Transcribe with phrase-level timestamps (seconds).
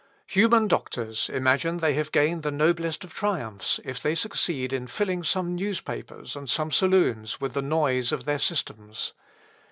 [0.25, 5.21] Human doctors imagine they have gained the noblest of triumphs if they succeed in filling
[5.21, 9.13] some newspapers and some saloons with the noise of their systems.